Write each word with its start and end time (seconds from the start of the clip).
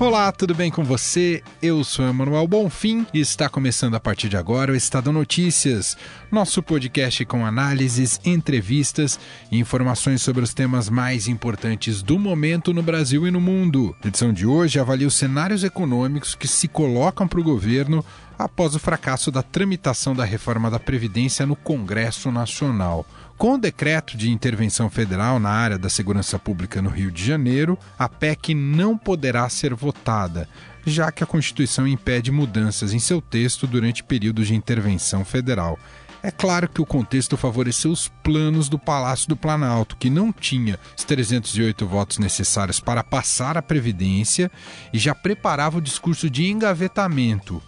Olá, 0.00 0.30
tudo 0.30 0.54
bem 0.54 0.70
com 0.70 0.84
você? 0.84 1.42
Eu 1.60 1.82
sou 1.82 2.06
Emanuel 2.06 2.46
Bonfim 2.46 3.04
e 3.12 3.18
está 3.18 3.48
começando 3.48 3.96
a 3.96 4.00
partir 4.00 4.28
de 4.28 4.36
agora 4.36 4.72
o 4.72 4.76
Estadão 4.76 5.12
Notícias, 5.12 5.96
nosso 6.30 6.62
podcast 6.62 7.24
com 7.24 7.44
análises, 7.44 8.20
entrevistas 8.24 9.18
e 9.50 9.58
informações 9.58 10.22
sobre 10.22 10.44
os 10.44 10.54
temas 10.54 10.88
mais 10.88 11.26
importantes 11.26 12.00
do 12.00 12.16
momento 12.16 12.72
no 12.72 12.80
Brasil 12.80 13.26
e 13.26 13.32
no 13.32 13.40
mundo. 13.40 13.96
A 14.00 14.06
edição 14.06 14.32
de 14.32 14.46
hoje 14.46 14.78
avalia 14.78 15.08
os 15.08 15.14
cenários 15.14 15.64
econômicos 15.64 16.36
que 16.36 16.46
se 16.46 16.68
colocam 16.68 17.26
para 17.26 17.40
o 17.40 17.44
governo 17.44 18.04
após 18.38 18.74
o 18.74 18.78
fracasso 18.78 19.30
da 19.30 19.42
tramitação 19.42 20.14
da 20.14 20.24
reforma 20.24 20.70
da 20.70 20.78
Previdência 20.78 21.44
no 21.44 21.56
Congresso 21.56 22.30
Nacional. 22.30 23.04
Com 23.36 23.54
o 23.54 23.58
decreto 23.58 24.16
de 24.16 24.30
intervenção 24.30 24.88
federal 24.88 25.38
na 25.38 25.50
área 25.50 25.78
da 25.78 25.88
segurança 25.88 26.38
pública 26.38 26.80
no 26.80 26.90
Rio 26.90 27.10
de 27.10 27.24
Janeiro, 27.24 27.78
a 27.98 28.08
PEC 28.08 28.54
não 28.54 28.96
poderá 28.96 29.48
ser 29.48 29.74
votada, 29.74 30.48
já 30.86 31.10
que 31.10 31.22
a 31.22 31.26
Constituição 31.26 31.86
impede 31.86 32.30
mudanças 32.30 32.92
em 32.92 32.98
seu 32.98 33.20
texto 33.20 33.66
durante 33.66 34.02
períodos 34.04 34.46
de 34.46 34.54
intervenção 34.54 35.24
federal. 35.24 35.78
É 36.20 36.32
claro 36.32 36.68
que 36.68 36.80
o 36.80 36.86
contexto 36.86 37.36
favoreceu 37.36 37.92
os 37.92 38.08
planos 38.08 38.68
do 38.68 38.78
Palácio 38.78 39.28
do 39.28 39.36
Planalto, 39.36 39.96
que 39.96 40.10
não 40.10 40.32
tinha 40.32 40.78
os 40.96 41.04
308 41.04 41.86
votos 41.86 42.18
necessários 42.18 42.80
para 42.80 43.04
passar 43.04 43.56
a 43.56 43.62
Previdência 43.62 44.50
e 44.92 44.98
já 44.98 45.14
preparava 45.14 45.78
o 45.78 45.82
discurso 45.82 46.28
de 46.28 46.50
engavetamento. 46.50 47.62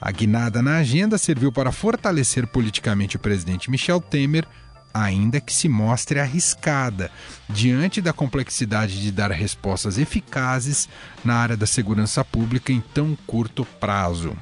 A 0.00 0.12
guinada 0.12 0.62
na 0.62 0.78
agenda 0.78 1.18
serviu 1.18 1.50
para 1.50 1.72
fortalecer 1.72 2.46
politicamente 2.46 3.16
o 3.16 3.20
presidente 3.20 3.70
Michel 3.70 4.00
Temer 4.00 4.46
ainda 4.92 5.40
que 5.40 5.52
se 5.52 5.68
mostre 5.68 6.18
arriscada, 6.18 7.10
diante 7.48 8.00
da 8.00 8.12
complexidade 8.12 9.00
de 9.00 9.12
dar 9.12 9.30
respostas 9.30 9.98
eficazes 9.98 10.88
na 11.24 11.34
área 11.34 11.56
da 11.56 11.66
segurança 11.66 12.24
pública 12.24 12.72
em 12.72 12.80
tão 12.80 13.16
curto 13.26 13.64
prazo. 13.78 14.36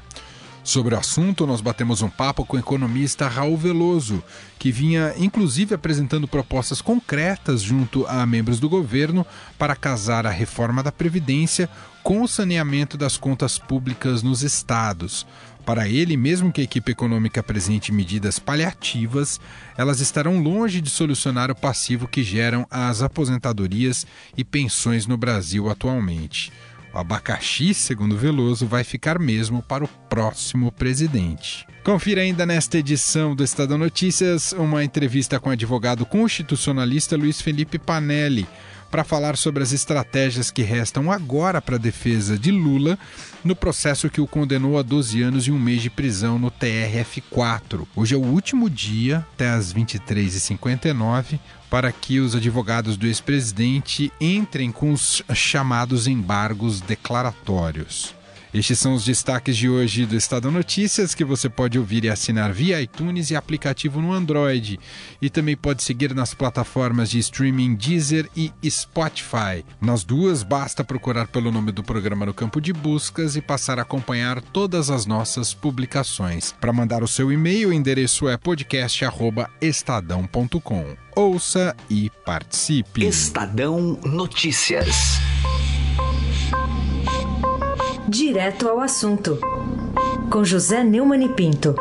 Sobre 0.67 0.97
o 0.97 0.99
assunto, 0.99 1.47
nós 1.47 1.61
batemos 1.61 2.03
um 2.03 2.09
papo 2.09 2.45
com 2.45 2.57
o 2.57 2.59
economista 2.59 3.29
Raul 3.29 3.57
Veloso, 3.57 4.21
que 4.59 4.73
vinha 4.73 5.15
inclusive 5.17 5.77
apresentando 5.77 6.27
propostas 6.27 6.83
concretas 6.83 7.63
junto 7.63 8.05
a 8.09 8.27
membros 8.27 8.59
do 8.59 8.69
governo 8.69 9.25
para 9.57 9.77
casar 9.77 10.27
a 10.27 10.31
reforma 10.31 10.83
da 10.83 10.91
Previdência 10.91 11.71
com 12.03 12.21
o 12.21 12.27
saneamento 12.27 12.99
das 12.99 13.17
contas 13.17 13.61
públicas 13.61 14.25
nos 14.25 14.43
estados. 14.43 15.25
Para 15.65 15.89
ele, 15.89 16.17
mesmo 16.17 16.51
que 16.51 16.61
a 16.61 16.65
equipe 16.65 16.91
econômica 16.91 17.39
apresente 17.39 17.93
medidas 17.93 18.41
paliativas, 18.41 19.41
elas 19.77 20.01
estarão 20.01 20.43
longe 20.43 20.81
de 20.81 20.91
solucionar 20.91 21.49
o 21.49 21.55
passivo 21.55 22.09
que 22.09 22.25
geram 22.25 22.67
as 22.69 23.03
aposentadorias 23.03 24.05
e 24.37 24.43
pensões 24.43 25.07
no 25.07 25.17
Brasil 25.17 25.71
atualmente. 25.71 26.53
O 26.97 26.99
abacaxi, 26.99 27.75
segundo 27.75 28.17
Veloso, 28.17 28.67
vai 28.67 28.83
ficar 28.83 29.19
mesmo 29.19 29.63
para 29.63 29.85
o 29.85 29.89
próximo 30.09 30.73
presidente. 30.73 31.67
Confira 31.85 32.23
ainda 32.23 32.47
nesta 32.47 32.79
edição 32.79 33.37
do 33.37 33.45
Estadão 33.45 33.77
Notícias 33.77 34.53
uma 34.53 34.83
entrevista 34.83 35.39
com 35.39 35.51
o 35.51 35.53
advogado 35.53 36.07
constitucionalista 36.07 37.15
Luiz 37.15 37.43
Felipe 37.43 37.79
Panelli 37.79 38.47
para 38.91 39.05
falar 39.05 39.37
sobre 39.37 39.63
as 39.63 39.73
estratégias 39.73 40.51
que 40.51 40.63
restam 40.63 41.13
agora 41.13 41.61
para 41.61 41.77
a 41.77 41.79
defesa 41.79 42.39
de 42.39 42.51
Lula 42.51 42.99
no 43.45 43.55
processo 43.55 44.09
que 44.09 44.23
o 44.23 44.27
condenou 44.27 44.79
a 44.79 44.83
12 44.83 45.21
anos 45.21 45.47
e 45.47 45.53
um 45.53 45.59
mês 45.59 45.83
de 45.83 45.91
prisão 45.91 46.39
no 46.39 46.51
TRF4. 46.51 47.87
Hoje 47.95 48.15
é 48.15 48.19
o 48.19 48.25
último 48.25 48.71
dia, 48.71 49.19
até 49.35 49.51
às 49.51 49.75
23h59, 49.75 51.39
para 51.77 51.93
que 51.93 52.21
os 52.21 52.35
advogados 52.35 52.97
do 52.97 53.07
ex-presidente 53.07 54.11
entrem 54.19 54.73
com 54.73 54.95
os 54.95 55.23
chamados 55.35 56.07
embargos 56.07 56.81
declaratórios. 56.81 58.16
Estes 58.57 58.79
são 58.79 58.95
os 58.95 59.05
destaques 59.05 59.55
de 59.55 59.69
hoje 59.69 60.07
do 60.07 60.17
Estado 60.17 60.51
Notícias, 60.51 61.15
que 61.15 61.27
você 61.27 61.47
pode 61.47 61.79
ouvir 61.79 62.05
e 62.05 62.09
assinar 62.09 62.55
via 62.55 62.81
iTunes 62.81 63.31
e 63.31 63.37
aplicativo 63.37 64.01
no 64.01 64.15
Android. 64.15 64.81
E 65.21 65.29
também 65.29 65.55
pode 65.55 65.83
seguir 65.83 66.15
nas 66.15 66.33
plataformas 66.33 67.11
de 67.11 67.19
streaming 67.19 67.75
Deezer 67.75 68.31
e 68.35 68.51
Spotify. 68.67 69.63
Nas 69.79 70.05
duas, 70.05 70.43
basta 70.43 70.83
procurar 70.83 71.27
pelo 71.27 71.53
nome 71.53 71.71
do 71.71 71.83
programa 71.83 72.25
no 72.25 72.33
campo 72.33 72.59
de 72.59 72.73
buscas 72.73 73.37
e 73.37 73.43
passar 73.43 73.79
a 73.79 73.83
acompanhar 73.83 74.41
todas 74.41 74.89
as 74.89 75.05
nossas 75.05 75.53
publicações. 75.53 76.55
Para 76.59 76.73
mandar 76.73 77.03
o 77.03 77.09
seu 77.09 77.31
e-mail, 77.31 77.69
o 77.69 77.75
endereço 77.75 78.27
é 78.27 78.39
podcast.estadão.com. 78.39 80.97
Ouça 81.15 81.77
e 81.91 82.11
participe. 82.25 83.05
Estadão 83.05 84.01
Notícias. 84.03 85.21
Direto 88.09 88.69
ao 88.69 88.79
assunto, 88.79 89.37
com 90.31 90.45
José 90.45 90.85
Neumann 90.85 91.25
e 91.25 91.29
Pinto. 91.29 91.75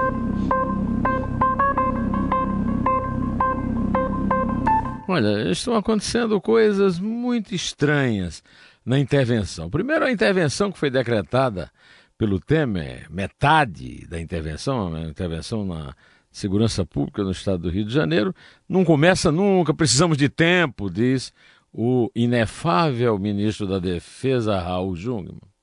Olha, 5.08 5.52
estão 5.52 5.75
acontecendo 5.75 6.41
coisas 6.41 6.97
muito 6.97 7.53
estranhas 7.53 8.44
na 8.84 8.97
intervenção. 8.97 9.69
Primeiro, 9.69 10.03
a 10.03 10.12
intervenção 10.12 10.72
que 10.72 10.80
foi 10.80 10.90
decretada 10.90 11.69
pelo 12.18 12.40
Temer, 12.40 13.06
metade 13.12 14.07
da 14.07 14.19
intervenção, 14.19 14.96
a 14.96 15.02
intervenção 15.02 15.63
na 15.63 15.94
segurança 16.31 16.84
pública 16.84 17.24
no 17.24 17.31
estado 17.31 17.59
do 17.59 17.69
Rio 17.69 17.86
de 17.86 17.94
Janeiro, 17.94 18.34
não 18.68 18.84
começa 18.84 19.31
nunca, 19.31 19.75
precisamos 19.75 20.18
de 20.18 20.28
tempo, 20.28 20.90
diz 20.90 21.31
o 21.72 22.09
inefável 22.16 23.19
ministro 23.19 23.68
da 23.68 23.78
Defesa, 23.78 24.59
Raul 24.59 24.96
Jungmann. 24.96 25.55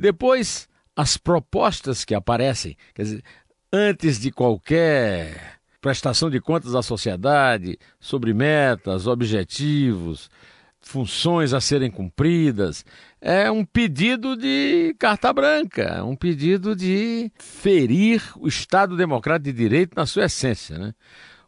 Depois, 0.00 0.66
as 0.96 1.18
propostas 1.18 2.06
que 2.06 2.14
aparecem, 2.14 2.74
quer 2.94 3.02
dizer, 3.02 3.24
antes 3.70 4.18
de 4.18 4.30
qualquer 4.30 5.60
prestação 5.78 6.30
de 6.30 6.40
contas 6.40 6.74
à 6.74 6.82
sociedade 6.82 7.78
sobre 7.98 8.32
metas, 8.32 9.06
objetivos, 9.06 10.30
funções 10.80 11.52
a 11.52 11.60
serem 11.60 11.90
cumpridas, 11.90 12.82
é 13.20 13.50
um 13.50 13.62
pedido 13.62 14.36
de 14.36 14.96
carta 14.98 15.34
branca, 15.34 16.02
um 16.02 16.16
pedido 16.16 16.74
de 16.74 17.30
ferir 17.38 18.22
o 18.38 18.48
Estado 18.48 18.96
Democrático 18.96 19.52
de 19.52 19.52
Direito 19.52 19.94
na 19.94 20.06
sua 20.06 20.24
essência. 20.24 20.78
Né? 20.78 20.94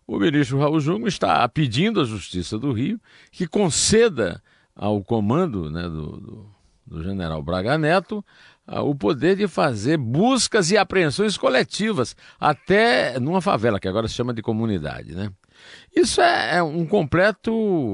O 0.07 0.19
ministro 0.19 0.59
Raul 0.59 0.79
Jungmann 0.79 1.09
está 1.09 1.49
pedindo 1.49 2.03
à 2.03 2.05
Justiça 2.05 2.59
do 2.59 2.71
Rio 2.71 3.01
que 3.31 3.47
conceda 3.47 4.43
ao 4.77 5.03
comando 5.03 5.71
né, 5.71 5.83
do, 5.85 6.21
do 6.21 6.52
do 6.93 7.03
general 7.03 7.43
Braga 7.43 7.77
Neto 7.79 8.25
ah, 8.67 8.83
o 8.83 8.95
poder 8.95 9.37
de 9.37 9.49
fazer 9.49 9.97
buscas 9.97 10.71
e 10.71 10.77
apreensões 10.77 11.37
coletivas, 11.37 12.15
até 12.39 13.19
numa 13.19 13.41
favela, 13.41 13.81
que 13.81 13.89
agora 13.89 14.07
se 14.07 14.15
chama 14.15 14.33
de 14.33 14.41
comunidade, 14.41 15.15
né? 15.15 15.31
Isso 15.95 16.21
é, 16.21 16.57
é 16.57 16.63
um 16.63 16.87
completo 16.87 17.53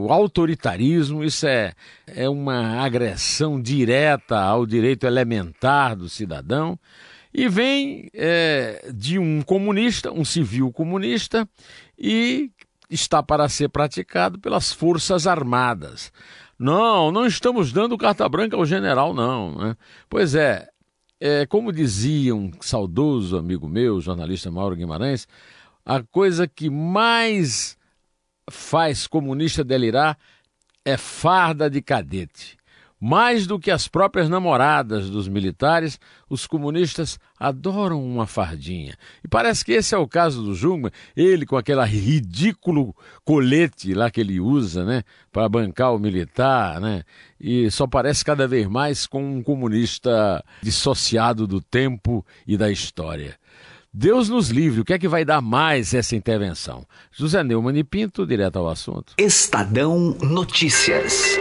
autoritarismo, 0.09 1.25
isso 1.25 1.47
é, 1.47 1.73
é 2.07 2.29
uma 2.29 2.83
agressão 2.83 3.61
direta 3.61 4.39
ao 4.39 4.67
direito 4.67 5.07
elementar 5.07 5.97
do 5.97 6.09
cidadão 6.09 6.79
e 7.33 7.49
vem 7.49 8.11
é, 8.15 8.91
de 8.95 9.19
um 9.19 9.43
comunista, 9.43 10.13
um 10.13 10.25
civil 10.25 10.73
comunista, 10.73 11.49
e 11.99 12.51
está 12.91 13.23
para 13.23 13.49
ser 13.49 13.69
praticado 13.69 14.39
pelas 14.39 14.73
Forças 14.73 15.27
Armadas. 15.27 16.13
Não, 16.59 17.13
não 17.13 17.25
estamos 17.25 17.73
dando 17.73 17.97
carta 17.97 18.29
branca 18.29 18.57
ao 18.57 18.67
general, 18.67 19.15
não. 19.15 19.55
Né? 19.57 19.77
Pois 20.09 20.35
é, 20.35 20.69
é, 21.21 21.47
como 21.47 21.73
dizia 21.73 22.35
um 22.35 22.51
saudoso 22.61 23.37
amigo 23.37 23.69
meu, 23.69 24.01
jornalista 24.01 24.51
Mauro 24.51 24.75
Guimarães, 24.75 25.29
a 25.85 26.03
coisa 26.03 26.49
que 26.49 26.69
mais 26.69 27.79
faz 28.51 29.07
comunista 29.07 29.63
delirar 29.63 30.19
é 30.85 30.97
farda 30.97 31.71
de 31.71 31.81
cadete. 31.81 32.58
Mais 33.01 33.47
do 33.47 33.59
que 33.59 33.71
as 33.71 33.87
próprias 33.87 34.29
namoradas 34.29 35.09
dos 35.09 35.29
militares, 35.29 36.01
os 36.29 36.47
comunistas 36.47 37.19
adoram 37.39 38.05
uma 38.05 38.27
fardinha. 38.27 38.97
E 39.23 39.29
parece 39.29 39.65
que 39.65 39.73
esse 39.73 39.95
é 39.95 39.99
o 39.99 40.09
caso 40.09 40.43
do 40.43 40.55
Jungmann, 40.55 40.91
ele 41.17 41.47
com 41.47 41.57
aquele 41.57 41.85
ridículo 41.85 42.95
colete 43.25 43.95
lá 43.95 44.11
que 44.11 44.21
ele 44.21 44.41
usa, 44.41 44.85
né, 44.85 45.03
para 45.33 45.49
bancar 45.49 45.95
o 45.95 45.99
militar, 45.99 46.81
né? 46.81 47.05
E 47.41 47.71
só 47.71 47.87
parece 47.87 48.25
cada 48.25 48.49
vez 48.49 48.67
mais 48.67 49.07
com 49.07 49.37
um 49.37 49.43
comunista 49.43 50.45
dissociado 50.61 51.47
do 51.47 51.61
tempo 51.61 52.27
e 52.47 52.57
da 52.57 52.71
história. 52.71 53.37
Deus 53.93 54.29
nos 54.29 54.51
livre, 54.51 54.81
o 54.81 54.85
que 54.85 54.93
é 54.93 54.99
que 54.99 55.09
vai 55.09 55.25
dar 55.25 55.41
mais 55.41 55.95
essa 55.95 56.15
intervenção? 56.15 56.87
José 57.11 57.43
Neumann 57.43 57.79
e 57.79 57.85
Pinto, 57.85 58.27
direto 58.27 58.59
ao 58.59 58.69
assunto. 58.69 59.15
Estadão 59.19 60.17
Notícias. 60.21 61.39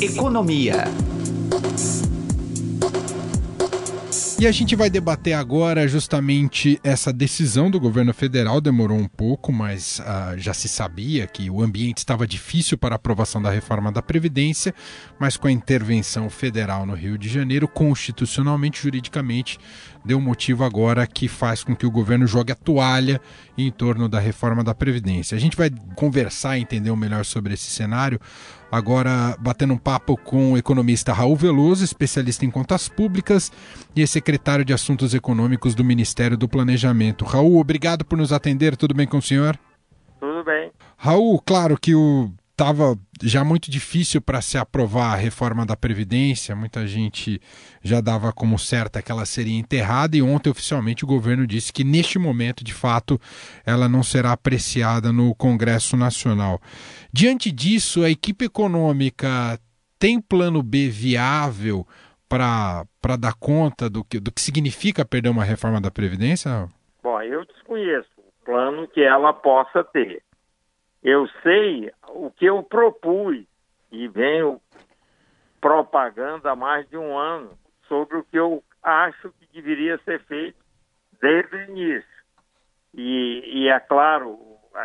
Economia. 0.00 0.84
E 4.40 4.46
a 4.46 4.50
gente 4.50 4.74
vai 4.74 4.88
debater 4.88 5.34
agora 5.34 5.86
justamente 5.86 6.80
essa 6.82 7.12
decisão 7.12 7.70
do 7.70 7.78
governo 7.78 8.14
federal. 8.14 8.58
Demorou 8.58 8.96
um 8.96 9.06
pouco, 9.06 9.52
mas 9.52 10.00
uh, 10.00 10.38
já 10.38 10.54
se 10.54 10.66
sabia 10.66 11.26
que 11.26 11.50
o 11.50 11.62
ambiente 11.62 11.98
estava 11.98 12.26
difícil 12.26 12.78
para 12.78 12.94
aprovação 12.94 13.42
da 13.42 13.50
reforma 13.50 13.92
da 13.92 14.00
Previdência, 14.00 14.74
mas 15.18 15.36
com 15.36 15.46
a 15.46 15.52
intervenção 15.52 16.30
federal 16.30 16.86
no 16.86 16.94
Rio 16.94 17.18
de 17.18 17.28
Janeiro, 17.28 17.68
constitucionalmente, 17.68 18.80
juridicamente, 18.80 19.58
deu 20.02 20.18
motivo 20.18 20.64
agora 20.64 21.06
que 21.06 21.28
faz 21.28 21.62
com 21.62 21.76
que 21.76 21.84
o 21.84 21.90
governo 21.90 22.26
jogue 22.26 22.52
a 22.52 22.56
toalha 22.56 23.20
em 23.58 23.70
torno 23.70 24.08
da 24.08 24.18
reforma 24.18 24.64
da 24.64 24.74
Previdência. 24.74 25.36
A 25.36 25.38
gente 25.38 25.54
vai 25.58 25.70
conversar 25.94 26.56
e 26.56 26.62
entender 26.62 26.90
melhor 26.96 27.26
sobre 27.26 27.52
esse 27.52 27.70
cenário. 27.70 28.18
Agora, 28.70 29.36
batendo 29.40 29.74
um 29.74 29.78
papo 29.78 30.16
com 30.16 30.52
o 30.52 30.58
economista 30.58 31.12
Raul 31.12 31.34
Veloso, 31.34 31.84
especialista 31.84 32.44
em 32.44 32.50
contas 32.50 32.88
públicas 32.88 33.50
e 33.96 34.06
secretário 34.06 34.64
de 34.64 34.72
Assuntos 34.72 35.12
Econômicos 35.12 35.74
do 35.74 35.84
Ministério 35.84 36.36
do 36.36 36.48
Planejamento. 36.48 37.24
Raul, 37.24 37.58
obrigado 37.58 38.04
por 38.04 38.16
nos 38.16 38.32
atender. 38.32 38.76
Tudo 38.76 38.94
bem 38.94 39.06
com 39.06 39.18
o 39.18 39.22
senhor? 39.22 39.58
Tudo 40.20 40.44
bem. 40.44 40.70
Raul, 40.96 41.42
claro 41.44 41.76
que 41.80 41.94
o 41.94 42.30
estava 42.52 42.96
já 43.22 43.44
muito 43.44 43.70
difícil 43.70 44.20
para 44.20 44.40
se 44.40 44.56
aprovar 44.56 45.12
a 45.12 45.16
reforma 45.16 45.66
da 45.66 45.76
Previdência, 45.76 46.56
muita 46.56 46.86
gente 46.86 47.40
já 47.82 48.00
dava 48.00 48.32
como 48.32 48.58
certa 48.58 49.02
que 49.02 49.12
ela 49.12 49.26
seria 49.26 49.58
enterrada, 49.58 50.16
e 50.16 50.22
ontem 50.22 50.50
oficialmente 50.50 51.04
o 51.04 51.08
governo 51.08 51.46
disse 51.46 51.72
que 51.72 51.84
neste 51.84 52.18
momento, 52.18 52.64
de 52.64 52.72
fato, 52.72 53.20
ela 53.64 53.88
não 53.88 54.02
será 54.02 54.32
apreciada 54.32 55.12
no 55.12 55.34
Congresso 55.34 55.96
Nacional. 55.96 56.60
Diante 57.12 57.52
disso, 57.52 58.02
a 58.02 58.10
equipe 58.10 58.46
econômica 58.46 59.58
tem 59.98 60.20
plano 60.20 60.62
B 60.62 60.88
viável 60.88 61.86
para 62.28 62.86
dar 63.18 63.34
conta 63.34 63.90
do 63.90 64.04
que, 64.04 64.18
do 64.20 64.32
que 64.32 64.40
significa 64.40 65.04
perder 65.04 65.28
uma 65.28 65.44
reforma 65.44 65.80
da 65.80 65.90
Previdência? 65.90 66.68
Bom, 67.02 67.20
eu 67.22 67.44
desconheço 67.44 68.08
o 68.18 68.44
plano 68.44 68.86
que 68.88 69.02
ela 69.02 69.32
possa 69.32 69.84
ter 69.84 70.22
eu 71.02 71.26
sei 71.42 71.90
o 72.14 72.30
que 72.30 72.46
eu 72.46 72.62
propus 72.62 73.44
e 73.90 74.08
venho 74.08 74.60
propagando 75.60 76.48
há 76.48 76.56
mais 76.56 76.88
de 76.88 76.96
um 76.96 77.16
ano 77.16 77.50
sobre 77.86 78.16
o 78.16 78.24
que 78.24 78.38
eu 78.38 78.62
acho 78.82 79.30
que 79.32 79.46
deveria 79.52 79.98
ser 79.98 80.20
feito 80.24 80.58
desde 81.20 81.56
o 81.56 81.62
início. 81.64 82.20
E, 82.94 83.42
e 83.46 83.68
é 83.68 83.78
claro, 83.78 84.38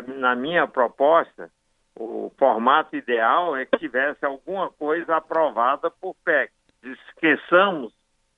na 0.07 0.35
minha 0.35 0.67
proposta, 0.67 1.49
o 1.97 2.31
formato 2.37 2.95
ideal 2.95 3.55
é 3.55 3.65
que 3.65 3.77
tivesse 3.77 4.25
alguma 4.25 4.69
coisa 4.69 5.15
aprovada 5.15 5.89
por 5.89 6.15
PEC. 6.25 6.51
Esqueçamos 6.83 7.93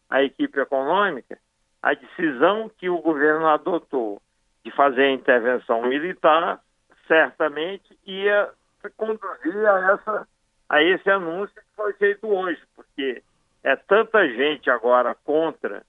a 0.10 0.22
equipe 0.24 0.60
econômica, 0.60 1.38
a 1.82 1.94
decisão 1.94 2.70
que 2.78 2.90
o 2.90 3.02
governo 3.02 3.48
adotou 3.48 4.22
de 4.64 4.72
fazer 4.72 5.04
a 5.04 5.12
intervenção 5.12 5.82
militar 5.84 6.62
certamente 7.08 7.98
ia 8.06 8.50
conduzir 8.92 9.68
a, 9.68 9.94
essa, 9.94 10.28
a 10.70 10.84
esse 10.84 11.10
anúncio 11.10 11.56
que 11.56 11.76
foi 11.76 11.94
feito 11.94 12.28
hoje, 12.28 12.62
porque 12.76 13.24
é 13.64 13.76
tanta 13.76 14.28
gente 14.30 14.70
agora 14.70 15.16
contra 15.24 15.84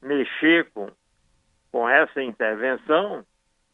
mexer 0.00 0.70
com, 0.72 0.90
com 1.70 1.88
essa 1.88 2.22
intervenção, 2.22 3.24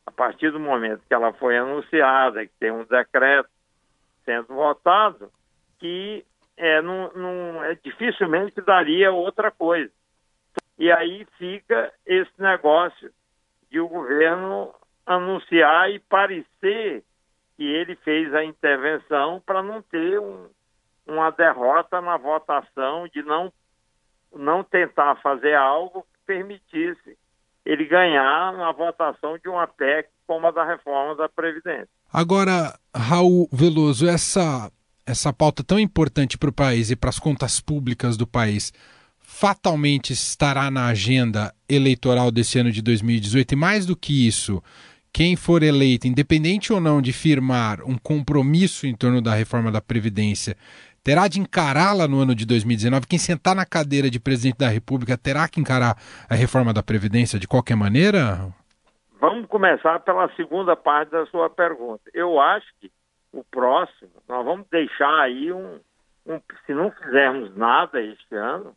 a 0.06 0.10
partir 0.10 0.50
do 0.50 0.60
momento 0.60 1.02
que 1.06 1.14
ela 1.14 1.32
foi 1.32 1.56
anunciada, 1.56 2.46
que 2.46 2.52
tem 2.58 2.70
um 2.70 2.84
decreto 2.84 3.48
sendo 4.24 4.48
votado, 4.48 5.30
que 5.78 6.24
é, 6.56 6.82
não, 6.82 7.10
não, 7.14 7.64
é, 7.64 7.74
dificilmente 7.82 8.60
daria 8.60 9.12
outra 9.12 9.50
coisa. 9.50 9.90
E 10.78 10.90
aí 10.92 11.26
fica 11.38 11.92
esse 12.06 12.30
negócio 12.38 13.10
de 13.70 13.80
o 13.80 13.88
governo 13.88 14.74
anunciar 15.06 15.90
e 15.90 15.98
parecer 15.98 17.02
que 17.58 17.64
ele 17.64 17.96
fez 17.96 18.32
a 18.32 18.44
intervenção 18.44 19.42
para 19.44 19.64
não 19.64 19.82
ter 19.82 20.20
um, 20.20 20.46
uma 21.04 21.30
derrota 21.30 22.00
na 22.00 22.16
votação, 22.16 23.08
de 23.12 23.20
não, 23.22 23.52
não 24.32 24.62
tentar 24.62 25.16
fazer 25.16 25.56
algo 25.56 26.02
que 26.02 26.20
permitisse 26.24 27.18
ele 27.66 27.84
ganhar 27.84 28.52
na 28.52 28.70
votação 28.70 29.36
de 29.38 29.48
uma 29.48 29.66
PEC 29.66 30.08
como 30.24 30.46
a 30.46 30.52
da 30.52 30.64
reforma 30.64 31.16
da 31.16 31.28
Previdência. 31.28 31.88
Agora, 32.12 32.78
Raul 32.94 33.48
Veloso, 33.52 34.08
essa, 34.08 34.70
essa 35.04 35.32
pauta 35.32 35.64
tão 35.64 35.80
importante 35.80 36.38
para 36.38 36.50
o 36.50 36.54
país 36.54 36.92
e 36.92 36.96
para 36.96 37.10
as 37.10 37.18
contas 37.18 37.60
públicas 37.60 38.16
do 38.16 38.26
país 38.26 38.72
fatalmente 39.18 40.12
estará 40.12 40.70
na 40.70 40.86
agenda 40.86 41.52
eleitoral 41.68 42.30
desse 42.30 42.58
ano 42.58 42.70
de 42.70 42.80
2018 42.80 43.52
e 43.52 43.56
mais 43.56 43.84
do 43.84 43.96
que 43.96 44.26
isso, 44.26 44.62
quem 45.12 45.36
for 45.36 45.62
eleito, 45.62 46.06
independente 46.06 46.72
ou 46.72 46.80
não 46.80 47.00
de 47.00 47.12
firmar 47.12 47.80
um 47.82 47.96
compromisso 47.98 48.86
em 48.86 48.94
torno 48.94 49.20
da 49.20 49.34
reforma 49.34 49.70
da 49.70 49.80
Previdência, 49.80 50.56
terá 51.02 51.26
de 51.26 51.40
encará-la 51.40 52.06
no 52.06 52.20
ano 52.20 52.34
de 52.34 52.46
2019. 52.46 53.06
Quem 53.06 53.18
sentar 53.18 53.54
na 53.54 53.64
cadeira 53.64 54.10
de 54.10 54.20
presidente 54.20 54.58
da 54.58 54.68
República 54.68 55.16
terá 55.16 55.48
que 55.48 55.60
encarar 55.60 55.96
a 56.28 56.34
reforma 56.34 56.72
da 56.72 56.82
Previdência 56.82 57.38
de 57.38 57.48
qualquer 57.48 57.76
maneira? 57.76 58.52
Vamos 59.20 59.46
começar 59.46 59.98
pela 60.00 60.28
segunda 60.36 60.76
parte 60.76 61.10
da 61.10 61.26
sua 61.26 61.50
pergunta. 61.50 62.02
Eu 62.14 62.40
acho 62.40 62.66
que 62.80 62.90
o 63.32 63.42
próximo, 63.44 64.10
nós 64.28 64.44
vamos 64.44 64.66
deixar 64.70 65.20
aí 65.20 65.52
um, 65.52 65.80
um 66.26 66.40
se 66.66 66.72
não 66.72 66.90
fizermos 66.90 67.56
nada 67.56 68.00
este 68.00 68.34
ano, 68.34 68.74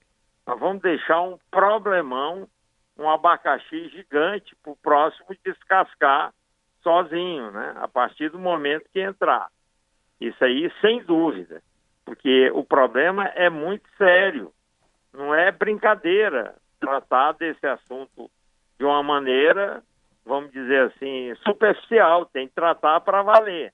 nós 0.47 0.59
vamos 0.59 0.81
deixar 0.81 1.21
um 1.21 1.37
problemão 1.51 2.47
um 2.97 3.09
abacaxi 3.09 3.89
gigante 3.89 4.55
para 4.61 4.71
o 4.71 4.75
próximo 4.75 5.27
descascar 5.43 6.33
sozinho, 6.81 7.51
né? 7.51 7.73
A 7.77 7.87
partir 7.87 8.29
do 8.29 8.39
momento 8.39 8.89
que 8.91 8.99
entrar. 8.99 9.47
Isso 10.19 10.43
aí, 10.43 10.71
sem 10.81 11.03
dúvida, 11.03 11.61
porque 12.05 12.51
o 12.53 12.63
problema 12.63 13.25
é 13.29 13.49
muito 13.49 13.87
sério. 13.97 14.51
Não 15.13 15.33
é 15.33 15.51
brincadeira 15.51 16.55
tratar 16.79 17.33
desse 17.33 17.65
assunto 17.65 18.29
de 18.77 18.85
uma 18.85 19.03
maneira, 19.03 19.83
vamos 20.25 20.51
dizer 20.51 20.91
assim, 20.91 21.33
superficial. 21.43 22.25
Tem 22.25 22.47
que 22.47 22.53
tratar 22.53 23.01
para 23.01 23.23
valer. 23.23 23.73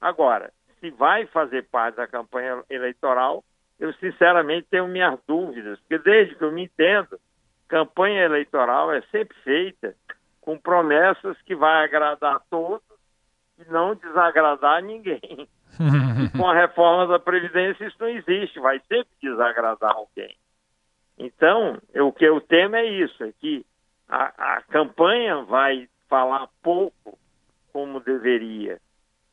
Agora, 0.00 0.52
se 0.80 0.90
vai 0.90 1.26
fazer 1.26 1.68
parte 1.68 1.96
da 1.96 2.06
campanha 2.06 2.62
eleitoral, 2.70 3.44
eu 3.78 3.92
sinceramente 3.94 4.68
tenho 4.70 4.88
minhas 4.88 5.18
dúvidas, 5.26 5.78
porque 5.80 5.98
desde 5.98 6.34
que 6.34 6.44
eu 6.44 6.52
me 6.52 6.64
entendo, 6.64 7.18
campanha 7.70 8.24
eleitoral 8.24 8.92
é 8.92 9.00
sempre 9.12 9.36
feita 9.44 9.94
com 10.40 10.58
promessas 10.58 11.40
que 11.42 11.54
vai 11.54 11.84
agradar 11.84 12.36
a 12.36 12.40
todos 12.50 12.82
e 13.58 13.70
não 13.70 13.94
desagradar 13.94 14.82
ninguém. 14.82 15.48
e 15.78 16.28
com 16.36 16.48
a 16.48 16.54
reforma 16.54 17.06
da 17.06 17.18
Previdência 17.18 17.86
isso 17.86 17.96
não 18.00 18.08
existe, 18.08 18.58
vai 18.58 18.80
sempre 18.88 19.08
desagradar 19.22 19.94
alguém. 19.94 20.36
Então, 21.16 21.78
o 21.94 22.12
que 22.12 22.24
eu 22.24 22.40
temo 22.40 22.76
é 22.76 22.84
isso, 22.84 23.22
é 23.22 23.32
que 23.38 23.64
a, 24.08 24.56
a 24.56 24.62
campanha 24.62 25.42
vai 25.42 25.88
falar 26.08 26.48
pouco 26.62 27.18
como 27.72 28.00
deveria 28.00 28.80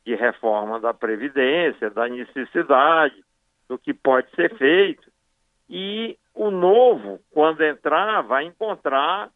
de 0.04 0.14
reforma 0.14 0.78
da 0.78 0.94
Previdência, 0.94 1.90
da 1.90 2.06
necessidade, 2.08 3.16
do 3.68 3.76
que 3.78 3.92
pode 3.92 4.30
ser 4.36 4.56
feito, 4.56 5.10
e 5.68 6.16
o 6.34 6.50
novo, 6.50 7.20
quando 7.30 7.62
entrar, 7.62 8.22
vai 8.22 8.44
encontrar, 8.44 9.30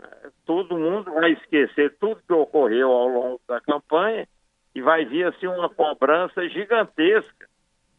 eh, 0.00 0.30
todo 0.46 0.78
mundo 0.78 1.12
vai 1.12 1.32
esquecer 1.32 1.96
tudo 1.98 2.22
que 2.26 2.32
ocorreu 2.32 2.90
ao 2.90 3.08
longo 3.08 3.40
da 3.46 3.60
campanha 3.60 4.26
e 4.74 4.80
vai 4.80 5.04
vir 5.04 5.26
assim 5.26 5.46
uma 5.46 5.68
cobrança 5.68 6.48
gigantesca 6.48 7.48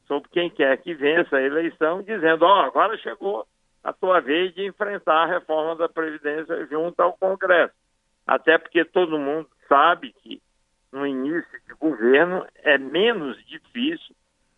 sobre 0.07 0.29
quem 0.29 0.49
quer 0.49 0.77
que 0.77 0.93
vença 0.93 1.37
a 1.37 1.41
eleição, 1.41 2.01
dizendo, 2.01 2.43
ó, 2.43 2.61
oh, 2.61 2.65
agora 2.65 2.97
chegou 2.97 3.45
a 3.83 3.93
tua 3.93 4.19
vez 4.19 4.53
de 4.53 4.65
enfrentar 4.65 5.23
a 5.23 5.27
reforma 5.27 5.75
da 5.75 5.89
Previdência 5.89 6.65
junto 6.67 6.99
ao 6.99 7.13
Congresso. 7.13 7.73
Até 8.25 8.57
porque 8.57 8.85
todo 8.85 9.17
mundo 9.19 9.47
sabe 9.67 10.13
que 10.13 10.41
no 10.91 11.05
início 11.07 11.59
de 11.67 11.73
governo 11.75 12.45
é 12.57 12.77
menos 12.77 13.37
difícil 13.45 14.15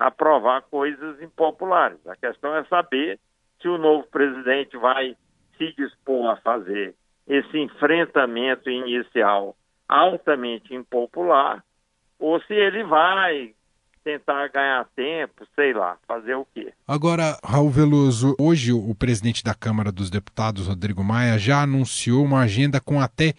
aprovar 0.08 0.62
coisas 0.64 1.22
impopulares. 1.22 2.06
A 2.08 2.16
questão 2.16 2.56
é 2.56 2.64
saber 2.66 3.20
se 3.62 3.70
o 3.70 3.78
novo 3.78 4.06
presidente 4.08 4.78
vai 4.78 5.16
se 5.58 5.74
dispor 5.78 6.30
a 6.30 6.36
fazer 6.38 6.94
esse 7.26 7.58
enfrentamento 7.58 8.70
inicial 8.70 9.56
altamente 9.88 10.74
impopular 10.74 11.64
ou 12.20 12.42
se 12.42 12.54
ele 12.54 12.84
vai 12.84 13.54
tentar 14.04 14.50
ganhar 14.50 14.86
tempo, 14.94 15.46
sei 15.56 15.74
lá, 15.74 15.98
fazer 16.06 16.36
o 16.36 16.46
quê. 16.54 16.74
Agora, 16.86 17.40
Raul 17.42 17.70
Veloso, 17.70 18.36
hoje 18.38 18.74
o 18.74 18.94
presidente 18.94 19.42
da 19.42 19.54
Câmara 19.54 19.94
dos 19.94 20.10
Deputados, 20.10 20.68
Rodrigo 20.68 21.02
Maia, 21.02 21.38
já 21.40 21.62
anunciou 21.62 22.26
uma 22.26 22.42
agenda 22.42 22.82
com 22.82 23.00
até 23.00 23.34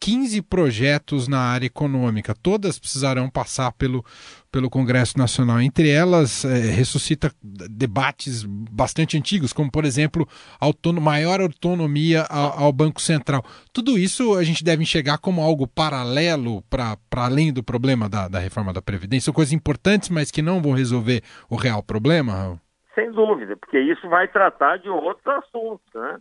15 0.00 0.42
projetos 0.42 1.28
na 1.28 1.40
área 1.40 1.66
econômica. 1.66 2.34
Todas 2.34 2.78
precisarão 2.78 3.28
passar 3.28 3.72
pelo, 3.72 4.04
pelo 4.50 4.70
Congresso 4.70 5.18
Nacional. 5.18 5.60
Entre 5.60 5.90
elas, 5.90 6.44
é, 6.44 6.70
ressuscita 6.70 7.30
debates 7.42 8.44
bastante 8.44 9.16
antigos, 9.16 9.52
como, 9.52 9.70
por 9.70 9.84
exemplo, 9.84 10.26
autono 10.60 11.00
maior 11.00 11.40
autonomia 11.40 12.22
ao, 12.30 12.64
ao, 12.64 12.72
Banco 12.72 13.00
Central. 13.00 13.42
Tudo 13.72 13.98
isso 13.98 14.34
a 14.34 14.44
gente 14.44 14.64
deve 14.64 14.82
enxergar 14.82 15.18
como 15.18 15.42
algo 15.42 15.66
paralelo 15.66 16.62
para 16.70 16.96
além 17.16 17.52
do 17.52 17.62
problema 17.62 18.08
da, 18.08 18.28
da 18.28 18.38
reforma 18.38 18.72
da 18.72 18.82
Previdência. 18.82 19.26
São 19.26 19.34
coisas 19.34 19.52
importantes, 19.52 20.08
mas 20.08 20.30
que 20.30 20.42
não 20.42 20.62
vão 20.62 20.72
resolver 20.72 21.22
o 21.50 21.56
real 21.56 21.82
problema, 21.82 22.32
Raul? 22.32 22.60
Sem 22.94 23.10
dúvida, 23.12 23.56
porque 23.56 23.78
isso 23.78 24.08
vai 24.08 24.26
tratar 24.28 24.78
de 24.78 24.88
outros 24.88 25.26
assuntos, 25.26 25.86
né? 25.94 26.18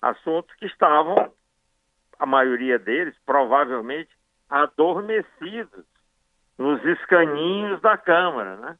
Assuntos 0.00 0.54
que 0.56 0.66
estavam, 0.66 1.32
a 2.22 2.26
maioria 2.26 2.78
deles, 2.78 3.16
provavelmente, 3.26 4.08
adormecidos 4.48 5.84
nos 6.56 6.80
escaninhos 6.84 7.80
da 7.80 7.98
Câmara, 7.98 8.56
né? 8.58 8.78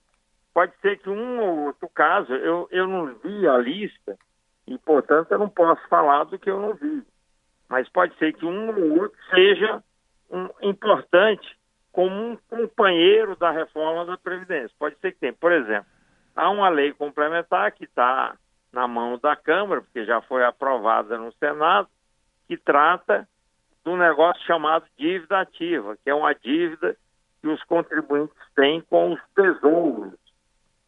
Pode 0.54 0.72
ser 0.80 1.00
que 1.00 1.10
um 1.10 1.40
ou 1.40 1.58
outro 1.64 1.88
caso, 1.88 2.32
eu, 2.32 2.68
eu 2.70 2.86
não 2.86 3.12
vi 3.16 3.48
a 3.48 3.58
lista 3.58 4.16
e, 4.64 4.78
portanto, 4.78 5.32
eu 5.32 5.40
não 5.40 5.48
posso 5.48 5.82
falar 5.88 6.22
do 6.22 6.38
que 6.38 6.48
eu 6.48 6.60
não 6.60 6.74
vi. 6.74 7.02
Mas 7.68 7.88
pode 7.88 8.16
ser 8.16 8.32
que 8.32 8.46
um 8.46 8.68
ou 8.68 9.00
outro 9.00 9.18
seja 9.34 9.82
um, 10.30 10.48
importante 10.62 11.58
como 11.90 12.14
um 12.14 12.36
companheiro 12.48 13.34
da 13.34 13.50
reforma 13.50 14.06
da 14.06 14.16
Previdência. 14.16 14.70
Pode 14.78 14.96
ser 15.00 15.10
que 15.10 15.18
tenha. 15.18 15.32
Por 15.32 15.50
exemplo, 15.50 15.90
há 16.36 16.48
uma 16.48 16.68
lei 16.68 16.92
complementar 16.92 17.72
que 17.72 17.86
está 17.86 18.36
na 18.72 18.86
mão 18.86 19.18
da 19.18 19.34
Câmara, 19.34 19.80
porque 19.80 20.04
já 20.04 20.20
foi 20.22 20.44
aprovada 20.44 21.18
no 21.18 21.32
Senado, 21.32 21.88
que 22.46 22.56
trata 22.56 23.26
do 23.84 23.96
negócio 23.96 24.42
chamado 24.44 24.84
dívida 24.96 25.40
ativa, 25.40 25.96
que 26.02 26.10
é 26.10 26.14
uma 26.14 26.34
dívida 26.34 26.96
que 27.40 27.48
os 27.48 27.62
contribuintes 27.64 28.36
têm 28.54 28.80
com 28.82 29.12
os 29.12 29.20
tesouros. 29.34 30.14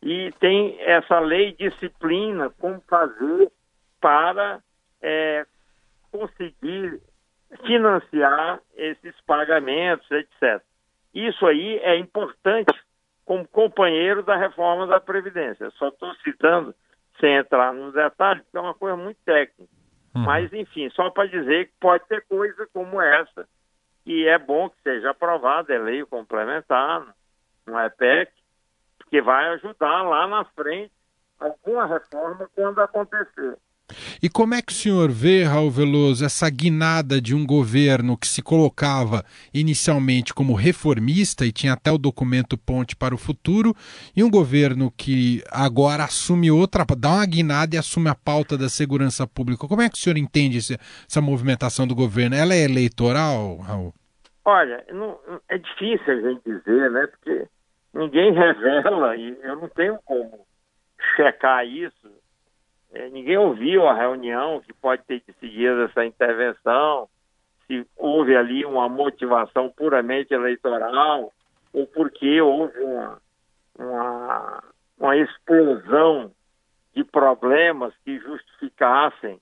E 0.02 0.32
tem 0.38 0.80
essa 0.80 1.18
lei 1.18 1.52
disciplina 1.52 2.50
como 2.60 2.80
fazer 2.82 3.50
para 4.00 4.60
é, 5.00 5.46
conseguir 6.12 7.00
financiar 7.66 8.60
esses 8.76 9.18
pagamentos, 9.22 10.08
etc. 10.10 10.62
Isso 11.14 11.46
aí 11.46 11.78
é 11.78 11.96
importante 11.96 12.72
como 13.24 13.48
companheiro 13.48 14.22
da 14.22 14.36
reforma 14.36 14.86
da 14.86 15.00
Previdência. 15.00 15.70
Só 15.72 15.88
estou 15.88 16.14
citando, 16.16 16.74
sem 17.18 17.36
entrar 17.36 17.72
nos 17.72 17.94
detalhes, 17.94 18.42
porque 18.42 18.58
é 18.58 18.60
uma 18.60 18.74
coisa 18.74 18.96
muito 18.96 19.18
técnica. 19.24 19.72
Uhum. 20.14 20.22
Mas, 20.22 20.52
enfim, 20.52 20.88
só 20.90 21.10
para 21.10 21.28
dizer 21.28 21.66
que 21.66 21.72
pode 21.80 22.06
ter 22.06 22.24
coisa 22.26 22.68
como 22.72 23.00
essa 23.00 23.46
e 24.06 24.26
é 24.26 24.38
bom 24.38 24.68
que 24.68 24.80
seja 24.82 25.10
aprovada, 25.10 25.72
é 25.74 25.78
lei 25.78 26.04
complementar, 26.04 27.14
não 27.66 27.78
é 27.80 27.88
PEC, 27.88 28.30
porque 28.98 29.22
vai 29.22 29.48
ajudar 29.54 30.02
lá 30.02 30.26
na 30.26 30.44
frente 30.44 30.92
alguma 31.40 31.86
reforma 31.86 32.48
quando 32.54 32.80
acontecer. 32.80 33.56
E 34.24 34.30
como 34.30 34.54
é 34.54 34.62
que 34.62 34.72
o 34.72 34.74
senhor 34.74 35.10
vê, 35.10 35.42
Raul 35.42 35.70
Veloso, 35.70 36.24
essa 36.24 36.48
guinada 36.48 37.20
de 37.20 37.34
um 37.34 37.44
governo 37.44 38.16
que 38.16 38.26
se 38.26 38.40
colocava 38.40 39.22
inicialmente 39.52 40.32
como 40.32 40.54
reformista 40.54 41.44
e 41.44 41.52
tinha 41.52 41.74
até 41.74 41.92
o 41.92 41.98
documento 41.98 42.56
Ponte 42.56 42.96
para 42.96 43.14
o 43.14 43.18
Futuro, 43.18 43.74
e 44.16 44.24
um 44.24 44.30
governo 44.30 44.90
que 44.96 45.42
agora 45.52 46.04
assume 46.04 46.50
outra, 46.50 46.86
dá 46.96 47.10
uma 47.10 47.26
guinada 47.26 47.76
e 47.76 47.78
assume 47.78 48.08
a 48.08 48.14
pauta 48.14 48.56
da 48.56 48.70
segurança 48.70 49.26
pública? 49.26 49.68
Como 49.68 49.82
é 49.82 49.90
que 49.90 49.96
o 49.96 50.00
senhor 50.00 50.16
entende 50.16 50.56
essa, 50.56 51.20
movimentação 51.20 51.86
do 51.86 51.94
governo? 51.94 52.34
Ela 52.34 52.54
é 52.54 52.64
eleitoral, 52.64 53.58
Raul? 53.58 53.92
Olha, 54.42 54.82
não, 54.90 55.18
é 55.50 55.58
difícil 55.58 56.10
a 56.10 56.30
gente 56.30 56.40
dizer, 56.46 56.90
né? 56.90 57.06
Porque 57.08 57.46
ninguém 57.92 58.32
revela 58.32 59.16
e 59.16 59.36
eu 59.42 59.56
não 59.56 59.68
tenho 59.68 59.98
como 60.06 60.46
checar 61.14 61.66
isso 61.66 62.13
é, 62.94 63.08
ninguém 63.10 63.36
ouviu 63.36 63.86
a 63.88 63.94
reunião 63.94 64.60
que 64.60 64.72
pode 64.72 65.02
ter 65.02 65.20
decidido 65.26 65.82
essa 65.82 66.04
intervenção, 66.04 67.08
se 67.66 67.84
houve 67.96 68.36
ali 68.36 68.64
uma 68.64 68.88
motivação 68.88 69.68
puramente 69.70 70.32
eleitoral 70.32 71.32
ou 71.72 71.86
porque 71.88 72.40
houve 72.40 72.78
uma, 72.78 73.18
uma, 73.76 74.62
uma 74.96 75.16
explosão 75.16 76.30
de 76.94 77.02
problemas 77.02 77.92
que 78.04 78.18
justificassem 78.20 79.40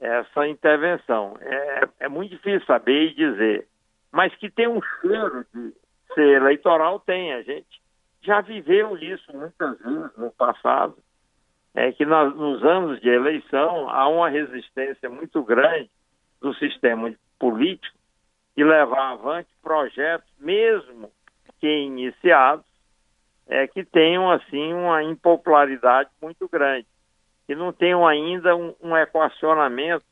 essa 0.00 0.48
intervenção. 0.48 1.36
É, 1.40 1.88
é 2.00 2.08
muito 2.08 2.30
difícil 2.30 2.64
saber 2.66 3.10
e 3.10 3.14
dizer, 3.14 3.68
mas 4.10 4.34
que 4.36 4.50
tem 4.50 4.68
um 4.68 4.80
cheiro 5.00 5.44
de 5.52 5.74
ser 6.14 6.36
eleitoral, 6.36 6.98
tem. 7.00 7.34
A 7.34 7.42
gente 7.42 7.82
já 8.22 8.40
viveu 8.40 8.96
isso 8.96 9.36
muitas 9.36 9.78
vezes 9.78 10.16
no 10.16 10.30
passado 10.30 10.96
é 11.74 11.90
que 11.92 12.06
nós, 12.06 12.34
nos 12.36 12.62
anos 12.62 13.00
de 13.00 13.08
eleição 13.08 13.90
há 13.90 14.08
uma 14.08 14.28
resistência 14.28 15.10
muito 15.10 15.42
grande 15.42 15.90
do 16.40 16.54
sistema 16.54 17.12
político 17.38 17.96
de 18.56 18.62
levar 18.62 19.12
avante 19.12 19.48
projetos, 19.60 20.28
mesmo 20.38 21.10
que 21.58 21.66
iniciados, 21.66 22.64
é, 23.46 23.66
que 23.66 23.84
tenham 23.84 24.30
assim 24.30 24.72
uma 24.72 25.02
impopularidade 25.02 26.10
muito 26.22 26.48
grande, 26.48 26.86
que 27.46 27.54
não 27.54 27.72
tenham 27.72 28.06
ainda 28.06 28.54
um, 28.54 28.74
um 28.80 28.96
equacionamento 28.96 30.04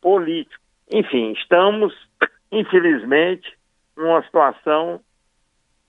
político. 0.00 0.62
Enfim, 0.92 1.32
estamos, 1.32 1.94
infelizmente, 2.52 3.56
numa 3.96 4.22
situação 4.22 5.00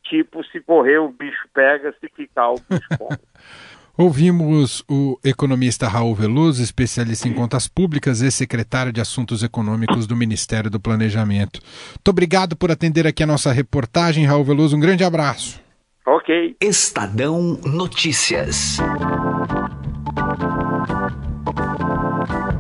tipo 0.04 0.42
se 0.46 0.62
correr 0.62 1.00
o 1.00 1.10
bicho 1.10 1.48
pega, 1.54 1.94
se 2.00 2.08
ficar 2.10 2.52
o 2.52 2.56
bicho 2.70 2.88
come. 2.98 3.18
Ouvimos 3.98 4.84
o 4.88 5.18
economista 5.26 5.88
Raul 5.88 6.14
Veloso, 6.14 6.62
especialista 6.62 7.28
em 7.28 7.34
contas 7.34 7.68
públicas 7.68 8.22
e 8.22 8.30
secretário 8.30 8.94
de 8.94 9.02
Assuntos 9.02 9.42
Econômicos 9.42 10.06
do 10.06 10.16
Ministério 10.16 10.70
do 10.70 10.80
Planejamento. 10.80 11.60
Muito 11.96 12.10
obrigado 12.10 12.56
por 12.56 12.70
atender 12.70 13.08
aqui 13.08 13.24
a 13.24 13.28
nossa 13.28 13.52
reportagem, 13.52 14.24
Raul 14.24 14.44
Veloso. 14.44 14.78
Um 14.78 14.80
grande 14.80 15.04
abraço. 15.04 15.60
Ok. 16.06 16.56
Estadão 16.62 17.60
Notícias. 17.66 18.78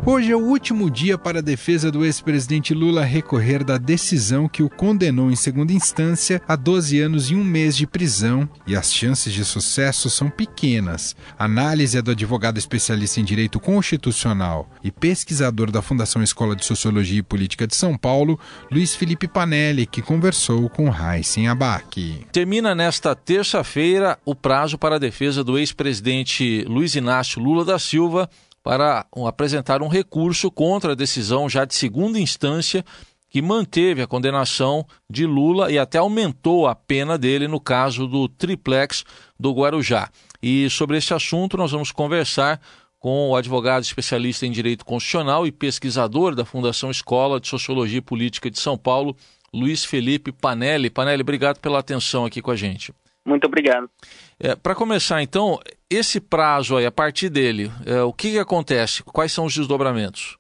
Hoje 0.09 0.31
é 0.31 0.35
o 0.37 0.39
último 0.39 0.89
dia 0.89 1.17
para 1.17 1.39
a 1.39 1.41
defesa 1.41 1.91
do 1.91 2.05
ex-presidente 2.05 2.73
Lula 2.73 3.03
recorrer 3.03 3.61
da 3.61 3.77
decisão 3.77 4.47
que 4.47 4.63
o 4.63 4.69
condenou 4.69 5.29
em 5.29 5.35
segunda 5.35 5.73
instância 5.73 6.41
a 6.47 6.55
12 6.55 7.01
anos 7.01 7.29
e 7.29 7.35
um 7.35 7.43
mês 7.43 7.75
de 7.75 7.85
prisão 7.85 8.47
e 8.65 8.73
as 8.73 8.93
chances 8.93 9.33
de 9.33 9.43
sucesso 9.43 10.09
são 10.09 10.29
pequenas. 10.29 11.13
A 11.37 11.43
análise 11.43 11.97
é 11.97 12.01
do 12.01 12.11
advogado 12.11 12.57
especialista 12.57 13.19
em 13.19 13.25
direito 13.25 13.59
constitucional 13.59 14.71
e 14.81 14.91
pesquisador 14.91 15.69
da 15.71 15.81
Fundação 15.81 16.23
Escola 16.23 16.55
de 16.55 16.63
Sociologia 16.63 17.19
e 17.19 17.21
Política 17.23 17.67
de 17.67 17.75
São 17.75 17.97
Paulo, 17.97 18.39
Luiz 18.71 18.95
Felipe 18.95 19.27
Panelli, 19.27 19.85
que 19.85 20.01
conversou 20.01 20.69
com 20.69 20.89
Raíssen 20.89 21.49
Abac. 21.49 22.25
Termina 22.31 22.73
nesta 22.73 23.13
terça-feira 23.13 24.17
o 24.23 24.33
prazo 24.33 24.77
para 24.77 24.95
a 24.95 24.99
defesa 24.99 25.43
do 25.43 25.59
ex-presidente 25.59 26.63
Luiz 26.63 26.95
Inácio 26.95 27.41
Lula 27.41 27.65
da 27.65 27.77
Silva 27.77 28.29
para 28.67 29.05
apresentar 29.25 29.81
um 29.81 29.87
recurso 29.87 30.51
contra 30.51 30.91
a 30.91 30.95
decisão 30.95 31.47
já 31.47 31.63
de 31.63 31.73
segunda 31.73 32.19
instância 32.19 32.83
que 33.29 33.41
manteve 33.41 34.01
a 34.01 34.07
condenação 34.07 34.85
de 35.09 35.25
Lula 35.25 35.71
e 35.71 35.79
até 35.79 35.99
aumentou 35.99 36.67
a 36.67 36.75
pena 36.75 37.17
dele 37.17 37.47
no 37.47 37.61
caso 37.61 38.05
do 38.07 38.27
triplex 38.27 39.05
do 39.39 39.53
Guarujá. 39.53 40.09
E 40.43 40.69
sobre 40.69 40.97
esse 40.97 41.13
assunto 41.13 41.55
nós 41.55 41.71
vamos 41.71 41.93
conversar 41.93 42.59
com 42.99 43.29
o 43.29 43.37
advogado 43.37 43.83
especialista 43.83 44.45
em 44.45 44.51
direito 44.51 44.83
constitucional 44.83 45.47
e 45.47 45.51
pesquisador 45.51 46.35
da 46.35 46.43
Fundação 46.43 46.91
Escola 46.91 47.39
de 47.39 47.47
Sociologia 47.47 47.99
e 47.99 48.01
Política 48.01 48.51
de 48.51 48.59
São 48.59 48.77
Paulo, 48.77 49.15
Luiz 49.53 49.85
Felipe 49.85 50.33
Panelli. 50.33 50.89
Panelli, 50.89 51.21
obrigado 51.21 51.57
pela 51.61 51.79
atenção 51.79 52.25
aqui 52.25 52.41
com 52.41 52.51
a 52.51 52.55
gente. 52.57 52.93
Muito 53.25 53.45
obrigado. 53.45 53.89
É, 54.37 54.55
Para 54.55 54.75
começar, 54.75 55.21
então, 55.21 55.57
esse 55.89 56.19
prazo 56.19 56.77
aí, 56.77 56.85
a 56.85 56.91
partir 56.91 57.29
dele, 57.29 57.69
é, 57.85 58.01
o 58.01 58.13
que, 58.13 58.31
que 58.31 58.39
acontece? 58.39 59.03
Quais 59.03 59.31
são 59.31 59.45
os 59.45 59.55
desdobramentos? 59.55 60.37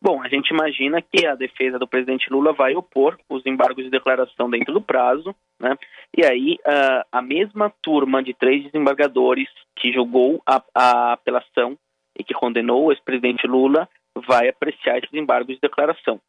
Bom, 0.00 0.20
a 0.20 0.28
gente 0.28 0.50
imagina 0.50 1.00
que 1.00 1.24
a 1.24 1.36
defesa 1.36 1.78
do 1.78 1.86
presidente 1.86 2.28
Lula 2.28 2.52
vai 2.52 2.74
opor 2.74 3.16
os 3.28 3.46
embargos 3.46 3.84
de 3.84 3.90
declaração 3.90 4.50
dentro 4.50 4.74
do 4.74 4.80
prazo, 4.80 5.32
né? 5.60 5.78
E 6.16 6.24
aí 6.24 6.58
uh, 6.66 7.06
a 7.12 7.22
mesma 7.22 7.72
turma 7.80 8.20
de 8.20 8.34
três 8.34 8.64
desembargadores 8.64 9.48
que 9.76 9.92
julgou 9.92 10.42
a, 10.44 10.60
a 10.74 11.12
apelação 11.12 11.78
e 12.18 12.24
que 12.24 12.34
condenou 12.34 12.86
o 12.86 12.92
ex-presidente 12.92 13.46
Lula 13.46 13.88
vai 14.26 14.48
apreciar 14.48 14.98
esses 14.98 15.14
embargos 15.14 15.54
de 15.54 15.60
declaração, 15.60 16.20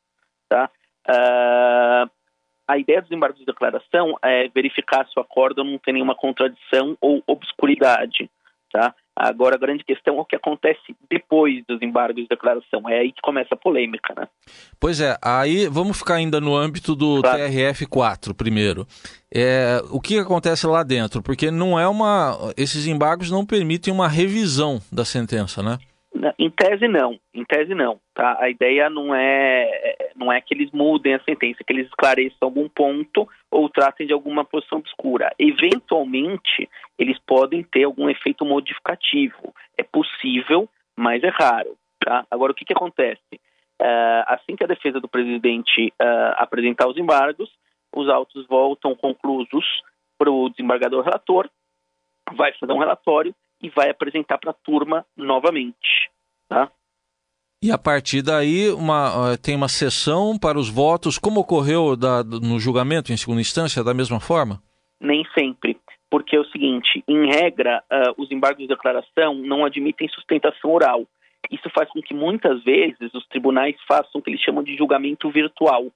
tá? 0.48 0.70
Uh, 1.10 2.10
a 2.68 2.78
ideia 2.78 3.02
dos 3.02 3.12
embargos 3.12 3.40
de 3.40 3.46
declaração 3.46 4.18
é 4.22 4.48
verificar 4.50 5.06
se 5.08 5.18
o 5.18 5.22
acordo 5.22 5.64
não 5.64 5.80
tem 5.80 5.96
nenhuma 5.96 6.16
contradição 6.16 6.96
ou 7.02 7.24
obscuridade. 7.28 8.30
Tá? 8.74 8.96
Agora, 9.16 9.56
a 9.56 9.60
grande 9.60 9.84
questão 9.84 10.18
é 10.18 10.22
o 10.22 10.26
que 10.26 10.36
acontece 10.36 10.82
depois 11.08 11.64
dos 11.68 11.80
embargos 11.84 12.24
de 12.24 12.28
declaração. 12.28 12.90
É 12.90 13.02
aí 13.02 13.12
que 13.12 13.22
começa 13.22 13.54
a 13.54 13.58
polêmica, 13.58 14.12
né? 14.18 14.28
Pois 14.80 15.00
é, 15.00 15.16
aí 15.22 15.68
vamos 15.68 16.00
ficar 16.00 16.16
ainda 16.16 16.42
no 16.42 16.56
âmbito 16.56 16.96
do 16.96 17.22
claro. 17.22 17.38
TRF4 17.44 18.34
primeiro. 18.34 18.88
É, 19.32 19.80
o 19.92 20.02
que 20.02 20.18
acontece 20.18 20.66
lá 20.66 20.82
dentro? 20.82 21.22
Porque 21.22 21.52
não 21.52 21.80
é 21.80 21.88
uma. 21.88 22.52
Esses 22.58 22.88
embargos 22.88 23.30
não 23.30 23.46
permitem 23.46 23.94
uma 23.94 24.08
revisão 24.08 24.82
da 24.92 25.06
sentença, 25.06 25.62
né? 25.62 25.78
Em 26.38 26.50
tese 26.50 26.88
não, 26.88 27.20
em 27.34 27.44
tese 27.44 27.74
não. 27.74 28.00
Tá? 28.14 28.38
A 28.40 28.50
ideia 28.50 28.90
não 28.90 29.16
é, 29.16 29.64
é, 29.64 30.12
não 30.16 30.32
é 30.32 30.40
que 30.40 30.54
eles 30.54 30.72
mudem 30.72 31.16
a 31.16 31.24
sentença, 31.24 31.64
que 31.66 31.74
eles 31.74 31.88
esclareçam 31.88 32.38
algum 32.42 32.70
ponto 32.70 33.28
ou 33.50 33.70
tratem 33.70 34.06
de 34.06 34.14
alguma 34.14 34.46
posição 34.46 34.78
obscura. 34.78 35.34
Eventualmente, 35.40 36.70
eles 37.00 37.18
podem 37.26 37.64
ter 37.64 37.84
algum 37.84 38.10
efeito 38.10 38.46
modificativo. 38.46 39.54
É 39.78 39.84
possível, 39.84 40.70
mas 40.96 41.24
é 41.24 41.30
raro. 41.30 41.76
Tá? 42.00 42.26
Agora, 42.30 42.52
o 42.52 42.56
que, 42.56 42.66
que 42.66 42.74
acontece? 42.74 43.42
Uh, 43.82 44.24
assim 44.28 44.56
que 44.56 44.64
a 44.64 44.68
defesa 44.68 45.00
do 45.00 45.08
presidente 45.08 45.88
uh, 46.02 46.34
apresentar 46.38 46.88
os 46.88 46.98
embargos, 46.98 47.50
os 47.94 48.08
autos 48.08 48.46
voltam 48.48 48.96
conclusos 48.96 49.66
para 50.18 50.32
o 50.32 50.50
desembargador 50.50 51.04
relator, 51.04 51.50
vai 52.36 52.54
fazer 52.54 52.72
um 52.72 52.80
relatório 52.80 53.36
e 53.64 53.70
vai 53.70 53.90
apresentar 53.90 54.38
para 54.38 54.52
a 54.52 54.54
turma 54.54 55.06
novamente. 55.16 56.12
Tá? 56.50 56.70
E 57.64 57.72
a 57.72 57.78
partir 57.78 58.22
daí 58.22 58.70
uma, 58.72 59.38
tem 59.38 59.56
uma 59.56 59.70
sessão 59.70 60.38
para 60.38 60.60
os 60.60 60.70
votos, 60.70 61.18
como 61.18 61.40
ocorreu 61.40 61.96
da, 61.96 62.22
no 62.22 62.60
julgamento 62.60 63.14
em 63.14 63.18
segunda 63.18 63.40
instância, 63.40 63.82
da 63.82 63.94
mesma 63.94 64.20
forma? 64.20 64.62
Nem 65.00 65.26
sempre, 65.34 65.80
porque 66.12 66.36
é 66.36 66.40
o 66.40 66.46
seguinte, 66.46 67.02
em 67.08 67.26
regra, 67.32 67.82
uh, 67.90 68.22
os 68.22 68.30
embargos 68.32 68.60
de 68.62 68.68
declaração 68.68 69.34
não 69.36 69.64
admitem 69.64 70.10
sustentação 70.10 70.72
oral. 70.72 71.08
Isso 71.50 71.70
faz 71.70 71.90
com 71.90 72.02
que 72.02 72.14
muitas 72.14 72.62
vezes 72.64 73.14
os 73.14 73.26
tribunais 73.28 73.76
façam 73.88 74.20
o 74.20 74.22
que 74.22 74.30
eles 74.30 74.42
chamam 74.42 74.62
de 74.62 74.76
julgamento 74.76 75.30
virtual. 75.32 75.88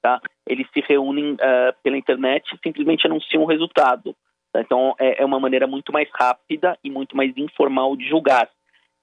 Tá? 0.00 0.20
Eles 0.48 0.66
se 0.72 0.80
reúnem 0.80 1.34
uh, 1.34 1.38
pela 1.82 1.98
internet 1.98 2.50
e 2.54 2.58
simplesmente 2.66 3.06
anunciam 3.06 3.42
o 3.42 3.46
resultado. 3.46 4.16
Então 4.56 4.94
é, 4.98 5.22
é 5.22 5.24
uma 5.24 5.40
maneira 5.40 5.66
muito 5.66 5.92
mais 5.92 6.08
rápida 6.12 6.76
e 6.82 6.90
muito 6.90 7.16
mais 7.16 7.36
informal 7.36 7.96
de 7.96 8.08
julgar. 8.08 8.48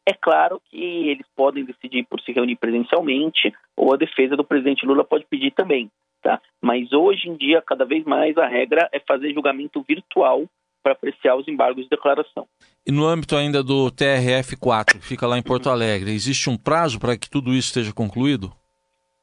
É 0.08 0.14
claro 0.14 0.62
que 0.70 1.10
eles 1.10 1.26
podem 1.36 1.66
decidir 1.66 2.06
por 2.10 2.22
se 2.22 2.32
reunir 2.32 2.56
presencialmente, 2.56 3.54
ou 3.76 3.94
a 3.94 3.98
defesa 3.98 4.38
do 4.38 4.44
presidente 4.44 4.86
Lula 4.86 5.04
pode 5.04 5.26
pedir 5.26 5.52
também. 5.52 5.92
Tá? 6.22 6.42
Mas 6.62 6.94
hoje 6.94 7.30
em 7.30 7.36
dia, 7.36 7.62
cada 7.62 7.86
vez 7.86 8.06
mais, 8.06 8.38
a 8.38 8.48
regra 8.48 8.90
é 8.94 9.00
fazer 9.00 9.34
julgamento 9.34 9.84
virtual 9.88 10.46
para 10.82 10.94
apreciar 10.94 11.36
os 11.36 11.48
embargos 11.48 11.84
de 11.84 11.90
declaração. 11.90 12.48
E 12.86 12.92
no 12.92 13.06
âmbito 13.06 13.36
ainda 13.36 13.62
do 13.62 13.92
TRF4, 13.92 14.94
que 14.94 15.06
fica 15.06 15.28
lá 15.28 15.38
em 15.38 15.44
Porto 15.44 15.70
Alegre, 15.70 16.12
existe 16.12 16.50
um 16.50 16.58
prazo 16.58 17.00
para 17.00 17.18
que 17.18 17.30
tudo 17.30 17.52
isso 17.52 17.68
esteja 17.68 17.94
concluído? 17.94 18.54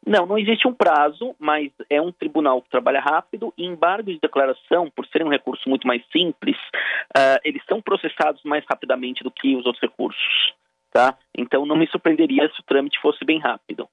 Não, 0.06 0.26
não 0.26 0.36
existe 0.36 0.68
um 0.68 0.74
prazo, 0.74 1.34
mas 1.38 1.70
é 1.88 2.00
um 2.00 2.12
tribunal 2.12 2.60
que 2.60 2.68
trabalha 2.68 3.00
rápido 3.00 3.54
e 3.56 3.64
embargos 3.64 4.14
de 4.14 4.20
declaração, 4.20 4.90
por 4.94 5.06
serem 5.06 5.26
um 5.26 5.30
recurso 5.30 5.68
muito 5.68 5.86
mais 5.86 6.02
simples, 6.12 6.56
uh, 7.16 7.40
eles 7.42 7.62
são 7.66 7.80
processados 7.80 8.42
mais 8.44 8.64
rapidamente 8.68 9.24
do 9.24 9.30
que 9.30 9.56
os 9.56 9.64
outros 9.64 9.80
recursos. 9.80 10.52
Tá? 10.92 11.16
Então 11.36 11.64
não 11.66 11.76
me 11.76 11.88
surpreenderia 11.88 12.48
se 12.54 12.60
o 12.60 12.64
trâmite 12.64 13.00
fosse 13.00 13.24
bem 13.24 13.40
rápido. 13.40 13.88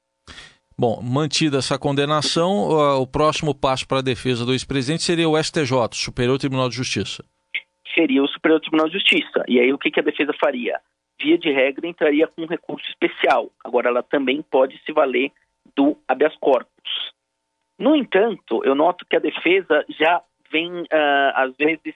Bom, 0.77 1.01
mantida 1.01 1.57
essa 1.57 1.77
condenação, 1.77 2.69
o 2.99 3.07
próximo 3.07 3.53
passo 3.53 3.87
para 3.87 3.99
a 3.99 4.03
defesa 4.03 4.45
do 4.45 4.51
ex-presidente 4.51 5.03
seria 5.03 5.29
o 5.29 5.37
STJ, 5.37 5.71
Superior 5.93 6.39
Tribunal 6.39 6.69
de 6.69 6.75
Justiça. 6.75 7.23
Seria 7.93 8.23
o 8.23 8.27
Superior 8.27 8.59
Tribunal 8.59 8.87
de 8.87 8.93
Justiça. 8.93 9.43
E 9.47 9.59
aí 9.59 9.71
o 9.71 9.77
que, 9.77 9.91
que 9.91 9.99
a 9.99 10.03
defesa 10.03 10.33
faria? 10.39 10.79
Via 11.21 11.37
de 11.37 11.51
regra, 11.51 11.87
entraria 11.87 12.27
com 12.27 12.43
um 12.43 12.47
recurso 12.47 12.87
especial. 12.89 13.51
Agora, 13.63 13.89
ela 13.89 14.01
também 14.01 14.41
pode 14.41 14.79
se 14.83 14.91
valer 14.91 15.31
do 15.75 15.97
habeas 16.07 16.35
corpus. 16.37 17.11
No 17.77 17.95
entanto, 17.95 18.63
eu 18.63 18.75
noto 18.75 19.05
que 19.09 19.15
a 19.15 19.19
defesa 19.19 19.83
já 19.89 20.21
vem, 20.51 20.81
uh, 20.81 21.31
às 21.33 21.55
vezes, 21.57 21.95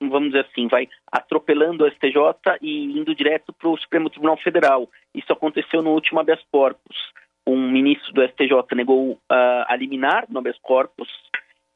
vamos 0.00 0.28
dizer 0.28 0.46
assim, 0.50 0.68
vai 0.68 0.88
atropelando 1.12 1.84
o 1.84 1.90
STJ 1.90 2.58
e 2.62 2.98
indo 2.98 3.14
direto 3.14 3.52
para 3.52 3.68
o 3.68 3.76
Supremo 3.76 4.08
Tribunal 4.08 4.36
Federal. 4.38 4.88
Isso 5.14 5.32
aconteceu 5.32 5.82
no 5.82 5.90
último 5.90 6.20
habeas 6.20 6.42
corpus. 6.50 6.96
Um 7.46 7.70
ministro 7.70 8.12
do 8.12 8.26
STJ 8.26 8.74
negou 8.74 9.12
uh, 9.12 9.18
a 9.66 9.76
liminar 9.76 10.24
no 10.28 10.38
habeas 10.38 10.58
corpus 10.62 11.08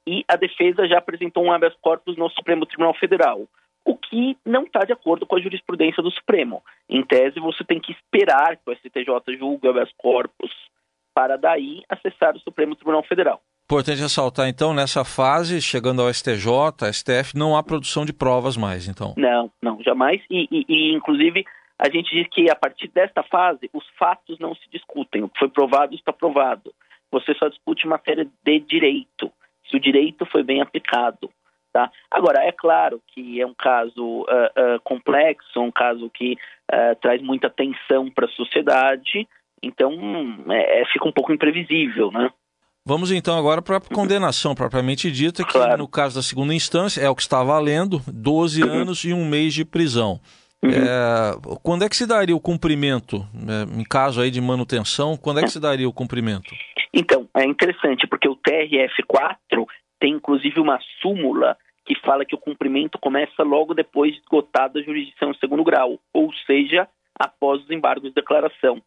e 0.07 0.25
a 0.27 0.37
defesa 0.37 0.89
já 0.89 0.99
apresentou 0.99 1.45
um 1.45 1.53
habeas 1.53 1.75
corpus 1.81 2.17
no 2.17 2.31
Supremo 2.31 2.67
Tribunal 2.67 2.95
Federal, 2.95 3.47
o 3.85 3.97
que 3.97 4.37
não 4.45 4.63
está 4.63 4.81
de 4.81 4.93
acordo 4.93 5.27
com 5.27 5.37
a 5.37 5.41
jurisprudência 5.41 6.03
do 6.03 6.11
Supremo. 6.11 6.63
Em 6.89 7.03
tese, 7.03 7.39
você 7.39 7.63
tem 7.63 7.79
que 7.79 7.93
esperar 7.93 8.57
que 8.57 8.71
o 8.71 8.75
STJ 8.75 9.37
julgue 9.39 9.67
o 9.67 9.71
habeas 9.71 9.93
corpus 9.99 10.51
para 11.15 11.37
daí 11.37 11.83
acessar 11.89 12.37
o 12.37 12.41
Supremo 12.41 12.75
Tribunal 12.75 13.03
Federal. 13.03 13.41
Importante 13.65 14.01
ressaltar, 14.01 14.49
então, 14.49 14.75
nessa 14.75 15.05
fase, 15.05 15.63
chegando 15.63 16.03
ao 16.03 16.13
STJ, 16.13 16.93
STF, 16.93 17.37
não 17.37 17.57
há 17.57 17.63
produção 17.63 18.05
de 18.05 18.13
provas 18.13 18.57
mais, 18.57 18.89
então. 18.89 19.15
Não, 19.17 19.49
não, 19.63 19.81
jamais. 19.83 20.21
E, 20.29 20.49
e, 20.51 20.65
e, 20.69 20.93
inclusive, 20.93 21.45
a 21.79 21.89
gente 21.89 22.11
diz 22.15 22.27
que 22.29 22.51
a 22.51 22.57
partir 22.57 22.89
desta 22.89 23.23
fase, 23.23 23.71
os 23.73 23.85
fatos 23.99 24.39
não 24.41 24.55
se 24.55 24.69
discutem. 24.73 25.23
O 25.23 25.29
que 25.29 25.39
foi 25.39 25.49
provado 25.49 25.95
está 25.95 26.13
provado. 26.13 26.75
Você 27.13 27.33
só 27.35 27.49
discute 27.49 27.87
matéria 27.87 28.29
de 28.45 28.61
direito, 28.61 29.33
se 29.69 29.77
o 29.77 29.81
direito 29.81 30.27
foi 30.27 30.43
bem 30.43 30.61
aplicado. 30.61 31.31
Tá? 31.73 31.91
Agora, 32.11 32.43
é 32.45 32.51
claro 32.51 33.01
que 33.15 33.41
é 33.41 33.47
um 33.47 33.55
caso 33.55 34.23
uh, 34.23 34.25
uh, 34.25 34.81
complexo, 34.83 35.61
um 35.61 35.71
caso 35.71 36.11
que 36.11 36.33
uh, 36.33 36.97
traz 37.01 37.23
muita 37.23 37.49
tensão 37.49 38.11
para 38.11 38.27
a 38.27 38.31
sociedade, 38.31 39.29
então 39.63 39.93
é, 40.51 40.85
fica 40.93 41.09
um 41.09 41.13
pouco 41.13 41.33
imprevisível, 41.33 42.11
né? 42.11 42.31
Vamos 42.85 43.13
então 43.13 43.39
agora 43.39 43.61
para 43.61 43.77
a 43.77 43.81
condenação 43.81 44.55
propriamente 44.55 45.11
dita, 45.11 45.45
que 45.45 45.53
claro. 45.53 45.79
no 45.79 45.89
caso 45.89 46.17
da 46.17 46.23
segunda 46.23 46.55
instância 46.55 47.01
é 47.01 47.11
o 47.11 47.15
que 47.15 47.23
está 47.23 47.43
valendo, 47.43 48.01
12 48.09 48.63
uhum. 48.63 48.71
anos 48.71 49.05
e 49.05 49.13
um 49.13 49.29
mês 49.29 49.53
de 49.53 49.65
prisão. 49.65 50.19
Uhum. 50.63 50.71
É, 50.71 51.59
quando 51.63 51.85
é 51.85 51.89
que 51.89 51.97
se 51.97 52.07
daria 52.07 52.35
o 52.35 52.41
cumprimento, 52.41 53.27
é, 53.35 53.81
em 53.81 53.85
caso 53.85 54.21
aí 54.21 54.31
de 54.31 54.41
manutenção, 54.41 55.17
quando 55.17 55.41
é 55.41 55.43
que 55.43 55.51
se 55.51 55.61
daria 55.61 55.89
o 55.89 55.93
cumprimento? 55.93 56.55
Então, 56.93 57.29
é 57.37 57.45
interessante, 57.45 58.07
porque 58.07 58.29
o 58.29 58.37
TRF4 58.37 59.67
tem 59.99 60.15
inclusive 60.15 60.59
uma 60.59 60.79
súmula 61.01 61.57
que 61.87 61.95
fala 62.01 62.25
que 62.25 62.35
o 62.35 62.39
cumprimento 62.39 62.99
começa 62.99 63.43
logo 63.43 63.75
depois 63.75 64.13
de 64.13 64.21
esgotada 64.21 64.79
a 64.79 64.83
jurisdição 64.83 65.31
em 65.31 65.39
segundo 65.39 65.65
grau, 65.65 65.99
ou 66.13 66.33
seja, 66.47 66.89
após 67.19 67.63
os 67.63 67.71
embargos 67.71 68.09
de 68.09 68.15
declaração. 68.15 68.83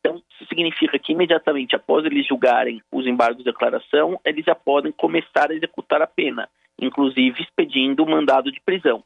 Então, 0.00 0.22
isso 0.30 0.46
significa 0.48 0.98
que 0.98 1.12
imediatamente 1.12 1.74
após 1.74 2.04
eles 2.04 2.26
julgarem 2.26 2.80
os 2.92 3.06
embargos 3.06 3.38
de 3.38 3.44
declaração, 3.44 4.20
eles 4.24 4.44
já 4.44 4.54
podem 4.54 4.92
começar 4.92 5.50
a 5.50 5.54
executar 5.54 6.00
a 6.00 6.06
pena, 6.06 6.48
inclusive 6.80 7.42
expedindo 7.42 8.04
o 8.04 8.10
mandado 8.10 8.50
de 8.52 8.60
prisão. 8.60 9.02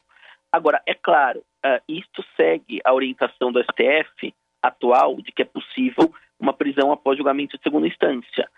Agora, 0.51 0.83
é 0.87 0.95
claro, 0.95 1.41
uh, 1.65 1.83
isto 1.89 2.23
segue 2.37 2.81
a 2.85 2.93
orientação 2.93 3.51
do 3.51 3.63
STF 3.63 4.35
atual 4.63 5.17
de 5.17 5.33
que 5.33 5.43
é 5.43 5.47
possível 5.47 6.13
uma 6.39 6.53
prisão 6.53 6.93
após 6.93 7.17
julgamento 7.17 7.57
de 7.57 7.63
segunda 7.63 7.87
instância. 7.87 8.49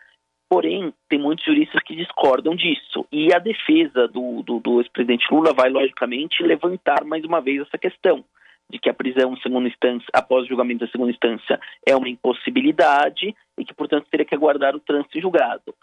Porém, 0.48 0.92
tem 1.08 1.18
muitos 1.18 1.44
juristas 1.44 1.82
que 1.82 1.96
discordam 1.96 2.54
disso. 2.54 3.06
E 3.10 3.32
a 3.32 3.38
defesa 3.38 4.08
do, 4.08 4.42
do, 4.42 4.58
do 4.60 4.80
ex-presidente 4.80 5.26
Lula 5.30 5.52
vai, 5.54 5.70
logicamente, 5.70 6.42
levantar 6.42 7.04
mais 7.04 7.24
uma 7.24 7.40
vez 7.40 7.62
essa 7.62 7.78
questão 7.78 8.24
de 8.70 8.78
que 8.78 8.88
a 8.88 8.94
prisão 8.94 9.36
segunda 9.36 9.68
instância, 9.68 10.06
após 10.12 10.44
o 10.44 10.48
julgamento 10.48 10.84
da 10.84 10.90
segunda 10.90 11.10
instância, 11.10 11.60
é 11.86 11.94
uma 11.94 12.08
impossibilidade 12.08 13.34
e 13.58 13.64
que, 13.64 13.74
portanto, 13.74 14.06
teria 14.10 14.26
que 14.26 14.34
aguardar 14.34 14.74
o 14.74 14.80
trânsito 14.80 15.20
julgado. 15.20 15.74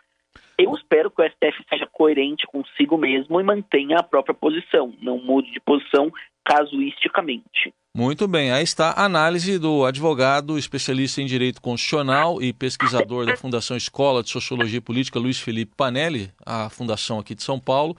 Eu 0.57 0.73
espero 0.75 1.09
que 1.09 1.21
o 1.21 1.25
STF 1.25 1.65
seja 1.69 1.87
coerente 1.91 2.45
consigo 2.45 2.97
mesmo 2.97 3.39
e 3.39 3.43
mantenha 3.43 3.97
a 3.97 4.03
própria 4.03 4.35
posição, 4.35 4.93
não 5.01 5.17
mude 5.17 5.51
de 5.51 5.59
posição 5.59 6.11
casuisticamente. 6.43 7.73
Muito 7.95 8.27
bem, 8.27 8.51
aí 8.51 8.63
está 8.63 8.91
a 8.91 9.05
análise 9.05 9.59
do 9.59 9.85
advogado, 9.85 10.57
especialista 10.57 11.21
em 11.21 11.25
direito 11.25 11.61
constitucional 11.61 12.41
e 12.41 12.53
pesquisador 12.53 13.25
da 13.25 13.35
Fundação 13.35 13.75
Escola 13.75 14.23
de 14.23 14.29
Sociologia 14.29 14.81
Política, 14.81 15.19
Luiz 15.19 15.39
Felipe 15.39 15.73
Panelli, 15.75 16.31
a 16.45 16.69
fundação 16.69 17.19
aqui 17.19 17.35
de 17.35 17.43
São 17.43 17.59
Paulo 17.59 17.95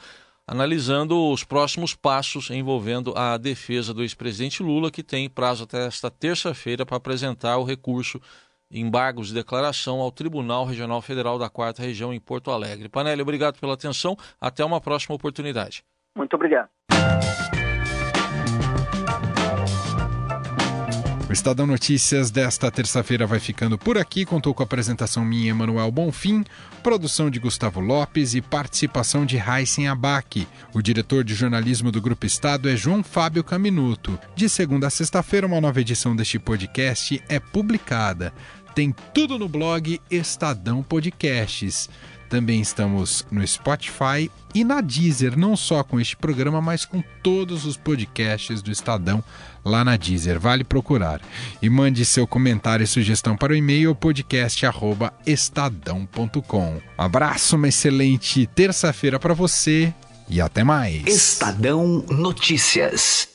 analisando 0.47 1.31
os 1.31 1.45
próximos 1.45 1.95
passos 1.95 2.51
envolvendo 2.51 3.13
a 3.17 3.37
defesa 3.37 3.95
do 3.95 4.03
ex-presidente 4.03 4.63
Lula, 4.63 4.91
que 4.91 5.03
tem 5.03 5.29
prazo 5.29 5.65
até 5.65 5.87
esta 5.87 6.11
terça-feira 6.11 6.85
para 6.85 6.97
apresentar 6.97 7.59
o 7.59 7.65
recurso 7.65 8.21
embargos 8.71 9.29
de 9.29 9.35
declaração 9.35 10.01
ao 10.01 10.11
Tribunal 10.11 10.65
Regional 10.65 11.03
Federal 11.03 11.39
da 11.39 11.51
Quarta 11.51 11.83
Região 11.83 12.13
em 12.13 12.21
Porto 12.21 12.51
Alegre. 12.51 12.89
Panelli, 12.89 13.21
obrigado 13.21 13.61
pela 13.61 13.75
atenção. 13.75 14.17
Até 14.41 14.65
uma 14.65 14.81
próxima 14.81 15.15
oportunidade. 15.15 15.85
Muito 16.17 16.35
obrigado. 16.35 16.71
O 21.33 21.41
Estadão 21.43 21.67
Notícias 21.67 22.31
desta 22.31 22.71
terça-feira 22.71 23.27
vai 23.27 23.41
ficando 23.41 23.79
por 23.79 23.97
aqui. 23.97 24.27
Contou 24.27 24.53
com 24.53 24.63
a 24.63 24.67
apresentação 24.67 25.25
minha, 25.25 25.49
Emanuel 25.49 25.91
Bonfim, 25.91 26.45
produção 26.83 27.31
de 27.31 27.41
Gustavo 27.41 27.81
Lopes 27.81 28.35
e 28.35 28.43
participação 28.43 29.25
de 29.25 29.39
Heisen 29.39 29.89
Abac. 29.89 30.47
O 30.75 30.83
diretor 30.83 31.25
de 31.25 31.35
jornalismo 31.35 31.91
do 31.91 32.03
Grupo 32.03 32.27
Estado 32.27 32.69
é 32.69 32.77
João 32.77 33.03
Fábio 33.03 33.43
Caminuto. 33.43 34.21
De 34.37 34.47
segunda 34.47 34.89
a 34.89 34.91
sexta-feira, 34.91 35.47
uma 35.47 35.59
nova 35.59 35.81
edição 35.81 36.15
deste 36.15 36.39
podcast 36.39 37.23
é 37.31 37.41
publicada. 37.41 38.35
Tem 38.75 38.95
tudo 39.15 39.39
no 39.39 39.49
blog 39.49 40.03
Estadão 40.11 40.83
Podcasts. 40.83 41.89
Também 42.33 42.61
estamos 42.63 43.27
no 43.31 43.47
Spotify 43.47 44.29
e 44.55 44.65
na 44.65 44.81
Deezer, 44.81 45.39
não 45.39 45.55
só 45.55 45.85
com 45.85 46.01
este 46.01 46.17
programa, 46.17 46.63
mas 46.63 46.87
com 46.87 47.05
todos 47.23 47.67
os 47.67 47.77
podcasts 47.77 48.63
do 48.63 48.71
Estadão 48.71 49.23
lá 49.63 49.85
na 49.85 49.99
Deezer. 49.99 50.41
Vale 50.41 50.65
procurar. 50.65 51.21
E 51.61 51.69
mande 51.69 52.07
seu 52.07 52.27
comentário 52.27 52.85
e 52.85 52.87
sugestão 52.87 53.37
para 53.37 53.53
o 53.53 53.55
e-mail 53.55 53.95
podcast@estadão.com. 53.95 56.77
Um 56.77 56.81
abraço, 56.97 57.57
uma 57.57 57.69
excelente 57.69 58.47
terça-feira 58.47 59.19
para 59.19 59.35
você 59.35 59.93
e 60.27 60.41
até 60.41 60.65
mais. 60.65 61.07
Estadão 61.07 62.03
Notícias. 62.09 63.32